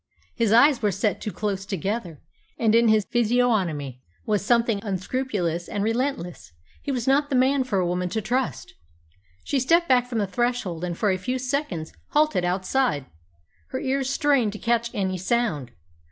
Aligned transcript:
His 0.33 0.51
eyes 0.51 0.81
were 0.81 0.91
set 0.91 1.21
too 1.21 1.31
close 1.31 1.63
together, 1.63 2.23
and 2.57 2.73
in 2.73 2.87
his 2.87 3.05
physiognomy 3.11 4.01
was 4.25 4.43
something 4.43 4.83
unscrupulous 4.83 5.67
and 5.67 5.83
relentless. 5.83 6.53
He 6.81 6.91
was 6.91 7.05
not 7.07 7.29
the 7.29 7.35
man 7.35 7.63
for 7.63 7.77
a 7.77 7.85
woman 7.85 8.09
to 8.09 8.19
trust. 8.23 8.73
She 9.43 9.59
stepped 9.59 9.87
back 9.87 10.07
from 10.07 10.17
the 10.17 10.25
threshold, 10.25 10.83
and 10.83 10.97
for 10.97 11.11
a 11.11 11.19
few 11.19 11.37
seconds 11.37 11.93
halted 12.13 12.43
outside, 12.43 13.05
her 13.67 13.79
ears 13.79 14.09
strained 14.09 14.53
to 14.53 14.57
catch 14.57 14.89
any 14.95 15.19
sound. 15.19 15.69